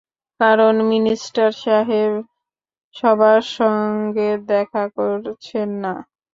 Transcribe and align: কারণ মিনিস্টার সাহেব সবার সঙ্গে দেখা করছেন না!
কারণ 0.39 0.75
মিনিস্টার 0.91 1.49
সাহেব 1.63 2.11
সবার 2.95 3.41
সঙ্গে 3.57 4.29
দেখা 4.51 4.83
করছেন 4.97 5.69
না! 5.83 5.93